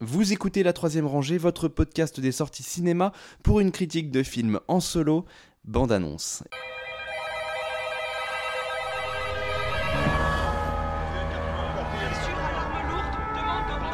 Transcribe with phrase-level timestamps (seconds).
[0.00, 3.12] Vous écoutez La Troisième Rangée, votre podcast des sorties cinéma
[3.42, 5.24] pour une critique de film en solo,
[5.64, 6.42] bande-annonce.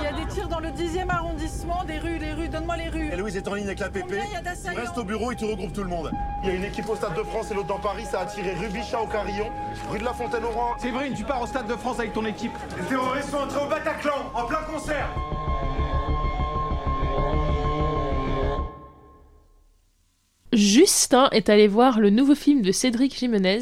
[0.01, 2.89] Il y a des tirs dans le 10e arrondissement, des rues, les rues, donne-moi les
[2.89, 3.11] rues.
[3.13, 4.03] Et Louise est en ligne avec la PP.
[4.09, 6.11] Combien il y a Tu d'assaillants restes au bureau et tu regroupes tout le monde.
[6.43, 8.07] Il y a une équipe au Stade de France et l'autre dans Paris.
[8.11, 9.51] Ça a tiré rue Bichat au Carillon,
[9.89, 10.79] rue de la Fontaine-au-Roi.
[10.81, 12.53] Séverine, tu pars au Stade de France avec ton équipe.
[12.77, 15.09] Les terroristes sont entrés au Bataclan en plein concert.
[21.13, 23.61] Justin est allé voir le nouveau film de Cédric Jimenez,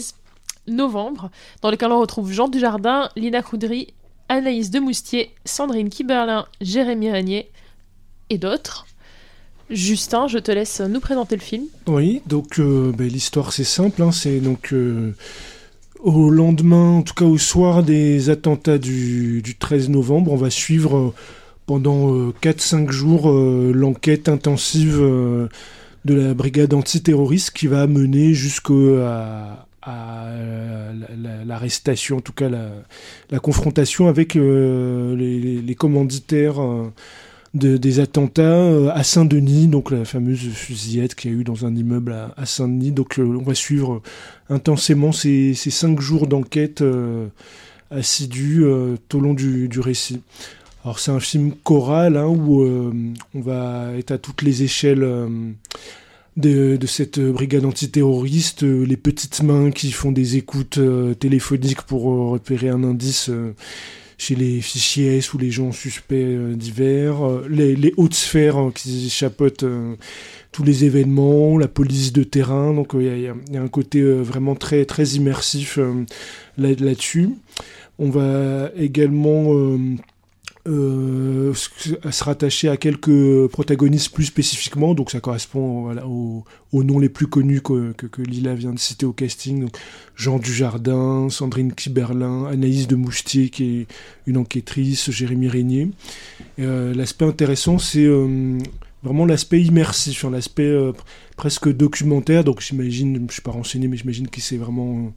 [0.68, 1.32] Novembre,
[1.62, 3.92] dans lequel on retrouve Jean Dujardin, Lina Coudry,
[4.28, 7.50] Anaïs Demoustier, Sandrine Kiberlin, Jérémy Régnier
[8.28, 8.86] et d'autres.
[9.68, 11.64] Justin, je te laisse nous présenter le film.
[11.88, 15.16] Oui, donc euh, ben, l'histoire c'est simple, hein, c'est donc euh,
[15.98, 20.50] au lendemain, en tout cas au soir des attentats du, du 13 novembre, on va
[20.50, 21.14] suivre euh,
[21.66, 25.00] pendant 4-5 jours l'enquête intensive
[26.04, 30.34] de la brigade antiterroriste qui va mener jusqu'à à
[30.94, 36.92] la- la- l'arrestation, en tout cas la, confrontation avec euh, les, commanditaires euh,
[37.54, 41.64] de- des attentats euh, à Saint-Denis, donc la fameuse fusillade qu'il y a eu dans
[41.64, 42.92] un immeuble à, à Saint-Denis.
[42.92, 44.02] Donc euh, on va suivre
[44.50, 47.28] intensément ces, cinq jours d'enquête euh,
[48.64, 49.34] euh, tout au long
[49.68, 50.20] du récit.
[50.82, 52.92] Alors c'est un film choral hein, où euh,
[53.34, 55.28] on va être à toutes les échelles euh,
[56.38, 60.80] de, cette brigade antiterroriste, euh, les petites mains qui font des écoutes
[61.18, 63.30] téléphoniques pour repérer un indice
[64.16, 69.96] chez les fichiers ou les gens suspects divers, les, hautes sphères hein, qui chapeautent euh,
[70.50, 74.86] tous les événements, la police de terrain, donc il y, a- un côté vraiment très,
[74.86, 75.78] très immersif
[76.56, 77.30] là- là-dessus.
[77.98, 79.52] On va également
[80.68, 85.90] euh, se rattacher à quelques protagonistes plus spécifiquement, donc ça correspond
[86.72, 89.76] aux, noms les plus connus que, que, que Lila vient de citer au casting, donc
[90.16, 93.86] Jean Dujardin, Sandrine Kiberlin, Anaïs de Moustier qui est
[94.26, 95.88] une enquêtrice, Jérémy Régnier.
[96.58, 98.58] Euh, l'aspect intéressant c'est euh,
[99.02, 100.92] vraiment l'aspect immersif, hein, l'aspect euh,
[101.36, 105.14] presque documentaire, donc j'imagine, je suis pas renseigné mais j'imagine qu'il s'est vraiment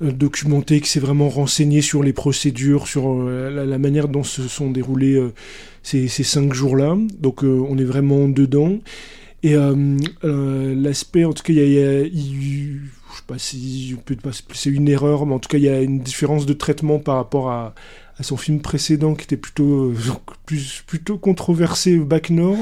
[0.00, 4.70] documenté, qui s'est vraiment renseigné sur les procédures, sur euh, la, manière dont se sont
[4.70, 5.32] déroulés euh,
[5.82, 6.96] ces, cinq jours-là.
[7.20, 8.78] Donc euh, on est vraiment dedans.
[9.42, 12.80] Et euh, euh, l'aspect, en tout cas, il y a, y a- il-
[13.12, 13.96] je sais pas si
[14.54, 17.16] c'est une erreur, mais en tout cas, il y a une différence de traitement par
[17.16, 17.74] rapport à,
[18.18, 19.94] à son film précédent qui était plutôt euh,
[20.46, 22.56] plus, plutôt controversé, Back North.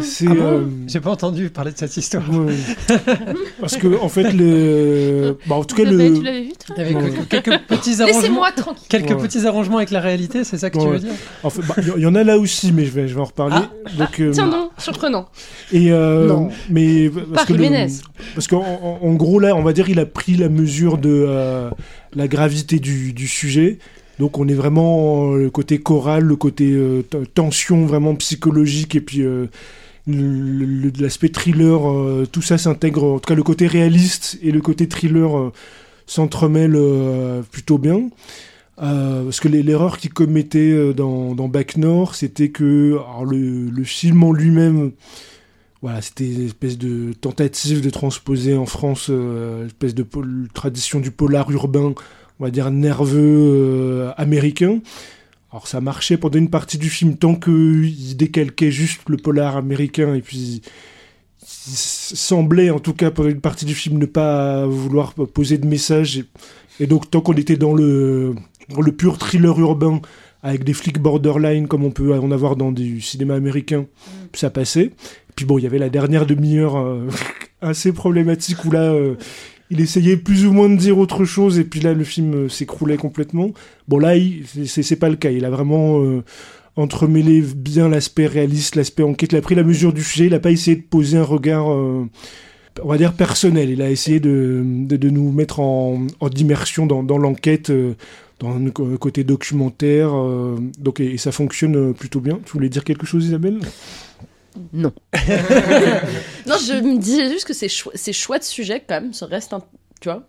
[0.00, 2.22] C'est Ah bon euh, J'ai pas entendu parler de cette histoire.
[2.30, 2.52] ouais.
[3.60, 6.52] parce que en fait le, bah, en tout cas Tu l'avais- le, tu l'avais vu,
[6.66, 7.12] toi Avec Ouais.
[7.30, 8.20] quelques petits arrangements.
[8.20, 8.86] Laissez-moi tranquille.
[8.90, 9.16] Quelques Ouais.
[9.22, 11.12] petits arrangements avec la réalité, c'est ça que tu veux dire
[11.42, 13.20] En fait, bah, il y, y en a là aussi, mais je vais, je vais
[13.22, 13.64] en reparler.
[13.96, 15.28] Donc, euh, Tiens donc, surprenant.
[15.72, 16.50] et euh, Non.
[16.68, 17.92] mais parce que le- Jiménez.
[18.34, 21.24] parce qu'en en, en gros là, on va dire, il a pris la mesure de
[21.26, 21.70] euh,
[22.14, 23.78] la gravité du, du sujet.
[24.18, 27.02] Donc, on est vraiment euh, le côté choral, le côté euh,
[27.34, 29.46] tension vraiment psychologique, et puis euh,
[30.06, 32.26] l'aspect thriller.
[32.32, 33.04] tout ça s'intègre.
[33.04, 35.52] En tout cas, le côté réaliste et le côté thriller
[36.06, 36.80] s'entremêlent
[37.50, 38.08] plutôt bien.
[38.78, 42.98] Parce que l'erreur qu'il commettait euh, dans, Back North, c'était que
[43.30, 44.92] le, film en lui-même,
[45.82, 50.06] voilà, c'était une espèce de tentative de transposer en France euh, une espèce de
[50.54, 51.94] tradition du polar urbain,
[52.38, 54.80] on va dire nerveux euh, américain.
[55.50, 60.14] Alors ça marchait pendant une partie du film tant qu'il décalquait juste le polar américain
[60.14, 60.62] et puis
[61.40, 65.66] il semblait en tout cas pendant une partie du film ne pas vouloir poser de
[65.66, 66.24] message
[66.80, 68.34] et, donc tant qu'on était dans le
[68.68, 70.02] dans le pur thriller urbain
[70.42, 73.86] avec des flics borderline comme on peut en avoir dans du cinéma américain,
[74.34, 74.92] ça passait.
[75.34, 77.08] Puis bon, il y avait la dernière demi-heure euh,
[77.60, 79.16] assez problématique où là, euh,
[79.70, 82.48] il essayait plus ou moins de dire autre chose et puis là, le film euh,
[82.48, 83.50] s'écroulait complètement.
[83.86, 84.14] Bon là,
[84.66, 85.30] c'est pas le cas.
[85.30, 86.24] Il a vraiment euh,
[86.76, 89.32] entremêlé bien l'aspect réaliste, l'aspect enquête.
[89.32, 90.26] Il a pris la mesure du sujet.
[90.26, 91.70] Il a pas essayé de poser un regard.
[91.70, 92.06] euh,
[92.82, 93.70] on va dire personnel.
[93.70, 94.62] Il a essayé de,
[95.10, 97.72] nous mettre en, en immersion dans, l'enquête,
[98.38, 100.12] dans un côté documentaire.
[100.78, 102.38] donc, et, ça fonctionne plutôt bien.
[102.44, 103.58] Tu voulais dire quelque chose, Isabelle?
[104.72, 104.92] Non.
[106.46, 109.52] non, je me disais juste que c'est chou- c'est chouette sujet quand même, ça reste
[109.52, 109.60] un...
[110.00, 110.22] Tu vois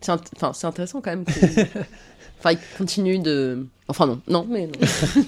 [0.00, 1.24] C'est Enfin, c'est intéressant quand même.
[1.24, 1.32] que-
[2.38, 3.66] Enfin, il continue de...
[3.88, 4.72] Enfin non, non, mais non.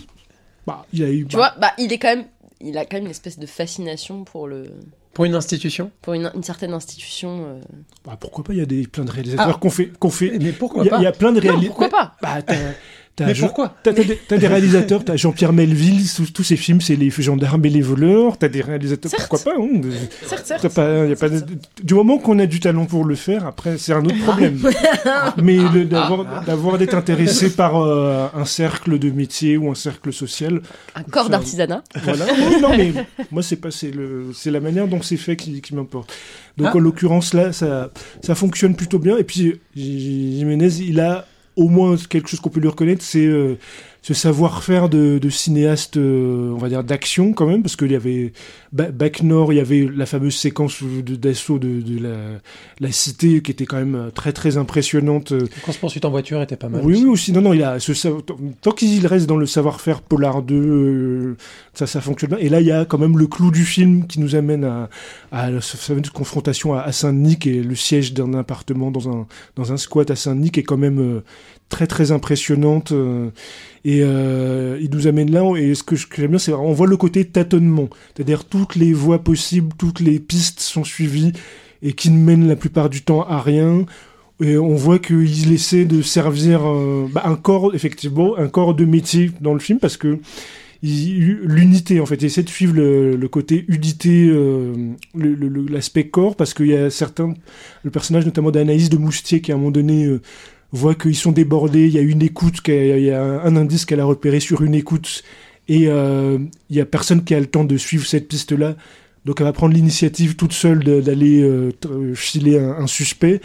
[0.66, 2.26] bah, il a eu, Tu bah, vois, bah, il est quand même...
[2.60, 4.70] Il a quand même une espèce de fascination pour le...
[5.14, 5.90] Pour une institution?
[6.02, 7.44] Pour une, une certaine institution.
[7.46, 7.60] euh.
[8.04, 8.52] bah, pourquoi pas?
[8.52, 9.58] Il y a des, plein de réalisateurs Ah.
[9.60, 10.38] qu'on fait, qu'on fait.
[10.38, 10.98] Mais pourquoi Il y, a- pas?
[10.98, 11.76] il y a plein de réalisateurs.
[11.76, 12.16] pourquoi pas?
[12.22, 12.38] Bah,
[13.26, 16.56] Mais Jean- pourquoi T'as t'as des, t'as des réalisateurs, t'as Jean-Pierre Melville, tous, tous ces
[16.56, 18.38] films, c'est les gendarmes et les voleurs.
[18.38, 19.28] T'as des réalisateurs, Certes.
[19.28, 19.90] pourquoi pas hein, de-
[20.26, 20.62] Certes, certes.
[20.62, 21.44] T'as pas, y a pas de-
[21.82, 24.58] du moment qu'on a du talent pour le faire, après c'est un autre problème.
[25.42, 30.12] Mais le- d'avoir d'avoir d'être intéressé par euh, un cercle de métier ou un cercle
[30.12, 30.60] social,
[30.94, 31.82] Un corps Ça- d'artisanat.
[32.04, 32.26] voilà.
[32.50, 32.92] Oui, non mais
[33.30, 36.12] moi c'est pas c'est le c'est la manière dont c'est fait qui, qui m'importe.
[36.56, 36.76] Donc Ah.
[36.76, 37.90] en l'occurrence là ça
[38.22, 41.26] ça fonctionne plutôt bien et puis Jiménez il a
[41.56, 43.58] au moins quelque chose qu'on peut lui reconnaître c'est euh,
[44.02, 47.94] ce savoir-faire de, de cinéaste euh, on va dire d'action quand même parce qu'il y
[47.94, 48.32] avait
[48.72, 52.16] Ba- Bac Nord il y avait la fameuse séquence d'assaut de, de la,
[52.80, 55.34] la cité qui était quand même euh, très très impressionnante
[55.66, 56.80] Qu'on se poursuit en voiture était pas mal.
[56.82, 57.04] oui, aussi.
[57.04, 57.32] oui, aussi.
[57.32, 57.92] Non, non, il a ce
[58.62, 61.36] tant- qu'il reste dans le savoir-faire Polar 2, euh,
[61.74, 62.38] ça, ça fonctionne bien.
[62.38, 64.88] Et là, il y a quand même le clou du film qui nous amène à,
[65.32, 69.26] à fameuse confrontation à, à Saint-Denis, qui est le siège d'un appartement dans un,
[69.56, 71.20] dans un squat à Saint-Denis, qui est quand même euh,
[71.68, 72.92] très, très impressionnante.
[73.84, 76.96] Et euh, il nous amène là, et ce que j'aime bien, c'est on voit le
[76.96, 77.88] côté tâtonnement.
[78.14, 81.32] C'est-à-dire toutes les voies possibles, toutes les pistes sont suivies
[81.82, 83.86] et qui ne mènent la plupart du temps à rien.
[84.42, 88.84] Et on voit qu'il essaie de servir euh, bah, un corps, effectivement, un corps de
[88.84, 90.18] métier dans le film parce que
[90.82, 96.68] l'unité, en fait, il essaie de suivre le, côté unité, euh, l'aspect corps, parce qu'il
[96.68, 97.34] y a certains,
[97.82, 100.08] le personnage notamment d'Anaïs de Moustier qui à un moment donné
[100.72, 104.00] voit qu'ils sont débordés, il y a une écoute, il y a un indice qu'elle
[104.00, 105.22] a repéré sur une écoute,
[105.68, 106.38] et euh,
[106.68, 108.76] il y a personne qui a le temps de suivre cette piste-là.
[109.24, 111.72] Donc elle va prendre l'initiative toute seule d'aller euh,
[112.14, 113.40] filer un, suspect.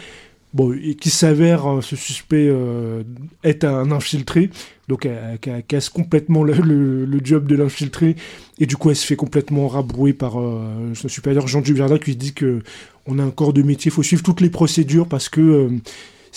[0.54, 2.50] Bon, et qui s'avère, euh, ce suspect,
[3.44, 4.50] être un infiltré.
[4.88, 8.16] Donc elle, casse complètement le, job de l'infiltré.
[8.58, 12.14] Et du coup, elle se fait complètement rabrouer par euh, son supérieur Jean Dujardin qui
[12.16, 12.62] dit que
[13.06, 15.70] on a un corps de métier, il faut suivre toutes les procédures parce que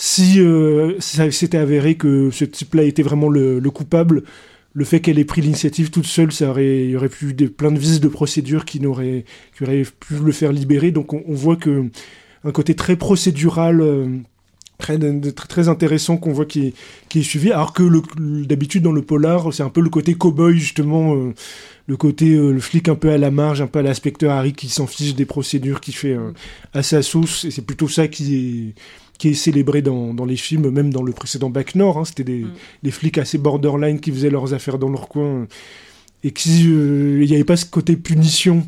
[0.02, 4.22] si euh, ça s'était avéré que ce type-là était vraiment le, le coupable,
[4.72, 7.48] le fait qu'elle ait pris l'initiative toute seule, ça aurait, il y aurait pu des,
[7.48, 10.90] plein de vices de procédure qui n'auraient, qui auraient pu le faire libérer.
[10.90, 11.84] Donc on, voit que
[12.44, 14.06] un côté très procédural, euh,
[14.78, 16.74] très, très, très intéressant qu'on voit qui est,
[17.10, 17.52] qui est suivi.
[17.52, 21.34] Alors que le- d'habitude dans le polar, c'est un peu le côté cow-boy justement, euh,
[21.88, 24.54] le côté euh, le flic un peu à la marge, un peu à l'inspecteur Harry
[24.54, 26.16] qui s'en fiche des procédures, qui fait
[26.72, 27.44] à sa sauce.
[27.44, 28.74] Et c'est plutôt ça qui est
[29.20, 31.98] qui est célébré dans, dans les films, même dans le précédent Bac Nord.
[31.98, 32.04] hein.
[32.06, 32.50] C'était des, Mm.
[32.84, 35.46] des flics assez borderline qui faisaient leurs affaires dans leur coin
[36.24, 38.66] et qui euh, il n'y avait pas ce côté punition.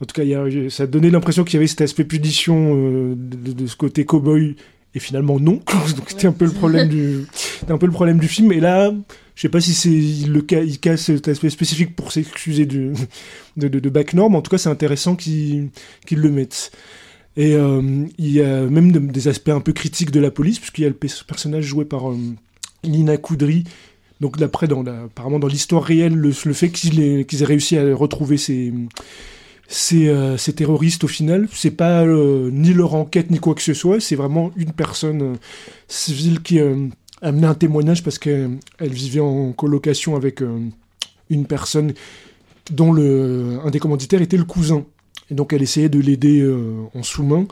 [0.00, 2.74] En tout cas, il y a- ça donnait l'impression qu'il y avait cet aspect punition
[2.76, 4.54] euh, de, de- de ce côté cowboy.
[4.94, 5.60] Et finalement, non.
[5.96, 7.22] Donc c'était un peu le problème du,
[7.68, 8.52] un peu le problème du film.
[8.52, 8.92] Et là,
[9.34, 12.66] je sais pas si c'est il le ca- il casse cet aspect spécifique pour s'excuser
[12.74, 12.92] de,
[13.56, 15.70] de, de Bac Nord, mais en tout cas, c'est intéressant qu'ils
[16.06, 16.70] qu'ils le mettent.
[17.36, 20.58] Et euh, il y a même de- des aspects un peu critiques de la police,
[20.58, 22.16] puisqu'il y a le pe- personnage joué par euh,
[22.84, 23.64] Lina Koudry.
[24.20, 28.72] Donc d'après, dans apparemment dans l'histoire réelle, le, fait qu'ils aient, réussi à retrouver ces,
[29.92, 34.14] euh, terroristes au final, c'est pas ni leur enquête ni quoi que ce soit, c'est
[34.14, 35.38] vraiment une personne
[35.88, 36.68] civile qui a
[37.20, 40.40] amené un témoignage parce qu'elle elle vivait en colocation avec
[41.30, 41.92] une personne
[42.70, 44.84] dont un des commanditaires était le cousin.
[45.32, 47.46] Et donc elle essayait de l'aider euh, en sous-main,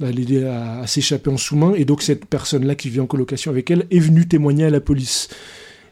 [0.00, 1.72] l'aider à, à s'échapper en sous-main.
[1.76, 4.80] Et donc cette personne-là qui vit en colocation avec elle est venue témoigner à la
[4.80, 5.28] police.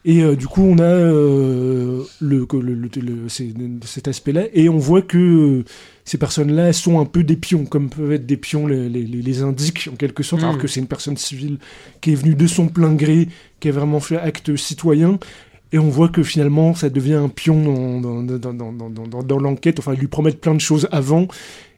[0.04, 3.52] Et euh, du coup, on a euh, le, le- le- le- c'est-
[3.84, 5.64] cet aspect-là, et on voit que euh,
[6.06, 9.42] ces personnes-là sont un peu des pions, comme peuvent être des pions les, les, les-
[9.42, 10.44] indiques, en quelque sorte, Mm.
[10.46, 11.58] alors que c'est une personne civile
[12.00, 13.28] qui est venue de son plein gré,
[13.60, 15.18] qui a vraiment fait acte citoyen.
[15.72, 19.78] Et on voit que finalement, ça devient un pion dans, dans, dans, dans, l'enquête.
[19.78, 21.28] Enfin, ils lui promettent plein de choses avant.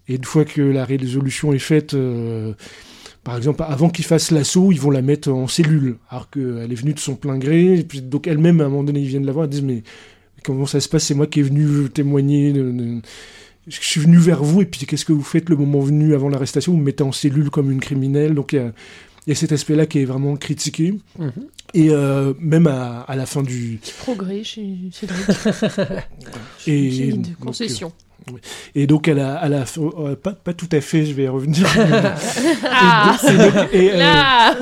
[0.08, 2.54] Et une fois que la résolution est faite, euh,
[3.22, 5.96] par exemple, avant qu'ils fassent l'assaut, ils vont la mettre en cellule.
[6.08, 7.78] Alors qu'elle est venue de son plein gré.
[7.78, 9.46] Et puis, donc elle-même, à un moment donné, ils viennent la voir.
[9.46, 9.82] Ils disent, mais
[10.42, 11.04] comment ça se passe?
[11.04, 12.52] C'est moi qui est venu témoigner.
[13.66, 14.62] Je suis venu vers vous.
[14.62, 16.72] Et puis, qu'est-ce que vous faites le moment venu avant l'arrestation?
[16.72, 18.34] Vous me mettez en cellule comme une criminelle.
[18.34, 18.72] Donc, il y a,
[19.26, 20.94] il y a cet aspect-là qui est vraiment critiqué.
[21.18, 21.30] Mhm.
[21.74, 23.78] Et euh, même à, à la fin du...
[24.00, 25.24] Progrès chez Cédric.
[26.66, 27.92] Et, donc, concession.
[28.28, 28.34] euh,
[28.74, 31.24] et donc, à la, à la fin- euh, pas, pas tout à fait, je vais
[31.24, 31.66] y revenir.
[32.64, 34.56] Ah et donc, et, euh, Là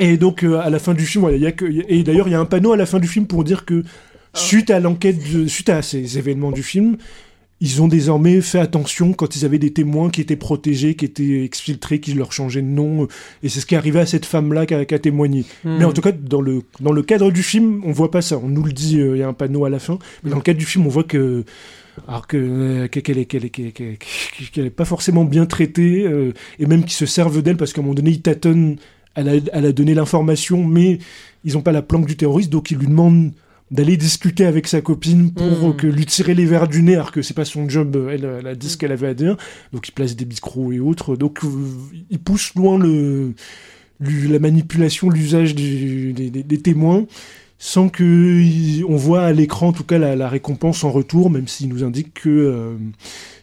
[0.00, 2.28] et donc, euh, à la fin du film, voilà, il y a que, et d'ailleurs,
[2.28, 3.84] il y a un panneau à la fin du film pour dire que
[4.32, 6.96] suite à l'enquête, de- suite à ces événements du film,
[7.60, 11.44] ils ont désormais fait attention quand ils avaient des témoins qui étaient protégés, qui étaient
[11.44, 13.06] exfiltrés, qui leur changeaient de nom.
[13.42, 15.44] Et c'est ce qui est arrivé à cette femme-là qui a, témoigné.
[15.64, 15.78] Hmm.
[15.78, 18.38] Mais en tout cas, dans le, dans le cadre du film, on voit pas ça.
[18.38, 19.98] On nous le dit, euh, il y a un panneau à la fin.
[20.22, 21.44] Mais dans le cadre du film, on voit que.
[22.08, 25.24] Alors que euh, qu'elle est, qu'elle est, qu'elle est, qu'elle est- qu'elle est pas forcément
[25.24, 28.20] bien traitée, euh, et même qu'ils se servent d'elle parce qu'à un moment donné, ils
[28.20, 28.78] tâtonnent
[29.14, 30.98] elle a, elle a donné l'information, mais
[31.44, 33.32] ils n'ont pas la planque du terroriste, donc ils lui demandent
[33.74, 35.64] d'aller discuter avec sa copine pour Mm.
[35.70, 38.10] euh, que lui tirer les verres du nez, alors que c'est pas son job, euh,
[38.14, 39.36] elle, elle a dit ce qu'elle avait à dire,
[39.72, 41.48] donc il place des micros et autres, donc euh,
[42.08, 43.34] il pousse loin le,
[44.00, 47.06] la manipulation, l'usage des, des- des témoins,
[47.58, 48.04] sans que
[48.40, 51.68] il- on voit à l'écran en tout cas la, la récompense en retour, même s'il
[51.68, 52.74] nous indique que, euh,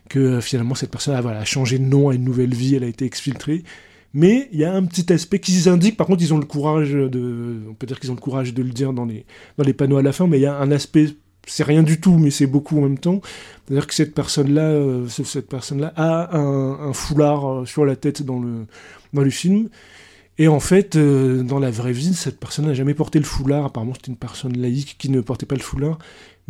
[0.10, 2.84] que finalement cette personne a, voilà, a changé de nom, a une nouvelle vie, elle
[2.84, 3.64] a été exfiltrée.
[4.14, 6.92] Mais il y a un petit aspect qu'ils indiquent, par contre ils ont le courage
[6.92, 7.60] de...
[7.70, 9.26] On peut dire qu'ils ont le courage de le dire dans les,
[9.58, 11.08] dans les panneaux à la fin, mais il y a un aspect...
[11.48, 13.20] C'est rien du tout, mais c'est beaucoup en même temps.
[13.66, 17.96] C'est-à-dire que cette personne-là, euh, ce- cette personne-là a un, un foulard euh, sur la
[17.96, 18.68] tête dans le,
[19.14, 19.68] dans le film.
[20.38, 23.66] Et en fait, euh, dans la vraie vie, cette personne n'a jamais porté le foulard.
[23.66, 25.98] Apparemment, c'était une personne laïque qui ne portait pas le foulard.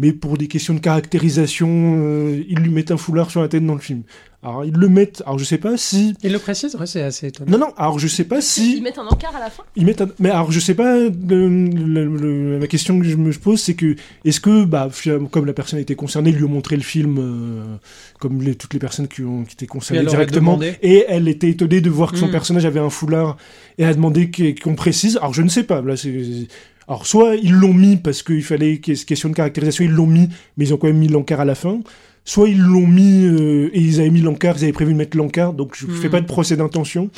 [0.01, 3.63] Mais pour des questions de caractérisation, euh, ils lui mettent un foulard sur la tête
[3.63, 4.01] dans le film.
[4.43, 5.22] Alors, ils le mettent.
[5.27, 6.15] Alors, je sais pas si.
[6.24, 7.51] Il le précise, ouais, c'est assez étonnant.
[7.51, 8.77] Non, non, alors je sais pas si.
[8.77, 9.62] Ils mettent un encart à la fin?
[9.75, 10.98] Ils mettent un- Mais alors, je sais pas.
[10.98, 11.10] le-
[11.48, 14.89] le- le- la question que je me pose, c'est que est-ce que, bah,
[15.29, 17.75] comme la personne a été concernée, ils lui ont montré le film, euh,
[18.20, 20.74] comme les- toutes les personnes qui ont qui étaient concernées directement, demandé.
[20.81, 22.31] et elle était étonnée de voir que son Mm.
[22.31, 23.38] personnage avait un foulard
[23.77, 25.17] et a demandé qu'- qu'on précise?
[25.17, 25.81] Alors, je ne sais pas.
[25.84, 26.48] Là, c'est
[26.88, 29.92] alors, soit ils l'ont mis parce qu'il fallait qu'il y ait question de caractérisation, ils
[29.92, 31.80] l'ont mis, mais ils ont quand même mis l'encart à la fin.
[32.26, 35.18] Soit ils l'ont mis euh, et ils avaient mis l'encart, ils avaient prévu de mettre
[35.18, 35.92] l'encart, donc je Hmm.
[35.96, 37.10] fais pas de procès d'intention.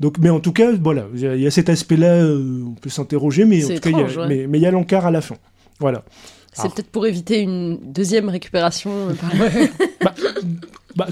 [0.00, 3.44] Donc, mais en tout cas, voilà, il y, a- cet aspect-là, euh, on peut s'interroger,
[3.44, 4.28] mais en tout cas, il y a- ouais.
[4.28, 5.36] mais mais il y a l'encart à la fin.
[5.78, 6.04] Voilà.
[6.52, 8.90] C'est peut-être pour éviter une deuxième récupération.
[9.10, 9.30] euh, par-
[10.02, 10.14] Bah,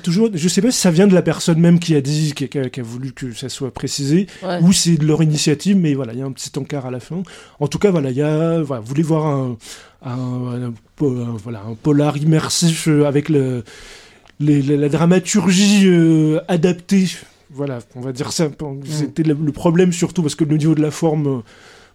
[0.02, 2.44] toujours, je sais pas si ça vient de la personne même qui a dit, qui
[2.44, 4.58] a, qui a- qui a voulu que ça soit précisé, Ouais.
[4.62, 7.00] ou c'est de leur initiative, mais voilà, il y a un petit encart à la
[7.00, 7.22] fin.
[7.60, 9.56] En tout cas, voilà, il y a, voilà, vous voulez voir un,
[10.04, 13.64] un, un po- un- voilà, un polar immersif euh, avec le,
[14.40, 17.06] les- la, la dramaturgie euh, adaptée.
[17.50, 18.48] Voilà, on va dire ça.
[18.84, 21.26] C'était le, le problème surtout parce que le niveau de la forme.
[21.26, 21.40] euh,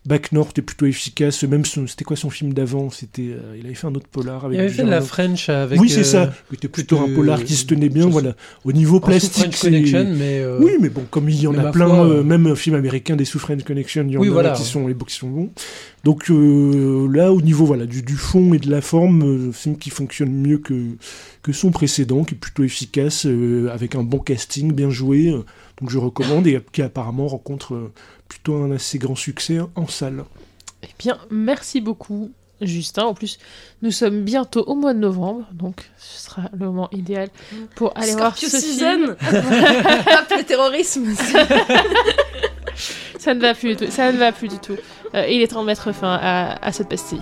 [0.06, 1.44] Back North est plutôt efficace.
[1.44, 2.90] Même son- c'était quoi son film d'avant?
[2.90, 4.58] C'était, euh, il avait fait un autre polar avec.
[4.58, 5.00] Il avait fait de la.
[5.00, 5.80] French avec.
[5.80, 6.34] oui, c'est euh, ça.
[6.52, 8.08] C'était plutôt un polar qui se tenait bien.
[8.10, 8.36] Voilà.
[8.66, 9.68] Au niveau plastique, French c'est.
[9.70, 10.40] Connection, mais.
[10.42, 12.56] euh, Oui, mais bon, comme il y en a plein, foi, euh, euh, même un
[12.56, 14.52] film américain des sous French Connection, il y en Oui, a voilà.
[14.52, 15.50] qui sont les qui sont bons.
[16.04, 19.78] Donc euh, là, au niveau voilà du, du fond et de la forme, euh, film
[19.78, 20.74] qui fonctionne mieux que
[21.44, 25.34] que son précédent, qui est plutôt efficace, euh, avec un bon casting, bien joué.
[25.80, 27.92] Donc je recommande et qui apparemment rencontre euh,
[28.28, 30.24] plutôt un assez grand succès en salle.
[30.84, 33.04] Eh bien, merci beaucoup, Justin.
[33.04, 33.40] En plus,
[33.82, 37.30] nous sommes bientôt au mois de novembre, donc ce sera le moment idéal
[37.76, 39.16] pour aller voir Scorpio ce Season film.
[39.20, 41.06] Le terrorisme
[43.20, 43.92] Ça ne va plus du tout.
[43.92, 44.76] Ça ne va plus du tout.
[45.16, 47.22] Euh, il est temps de mettre fin à, à cette pastille.